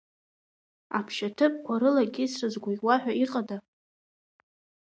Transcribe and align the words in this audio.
Аԥшьаҭыԥқәа 0.97 1.73
рылакьысра 1.81 2.47
згәаӷьуа 2.53 2.95
ҳәа 3.01 3.13
иҟада? 3.23 3.57